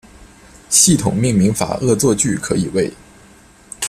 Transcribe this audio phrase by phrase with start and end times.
[0.67, 2.91] 系统命名法恶作剧可以为